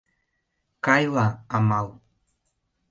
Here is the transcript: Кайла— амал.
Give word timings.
Кайла— 0.85 1.27
амал. 1.57 1.87